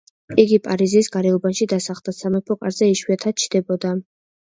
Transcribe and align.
იგი 0.43 0.57
პარიზის 0.67 1.09
გარეუბანში 1.17 1.69
დასახლდა 1.75 2.17
და 2.17 2.19
სამეფო 2.23 2.61
კარზე 2.65 2.91
იშვიათად 2.97 3.43
ჩნდებოდა. 3.47 3.99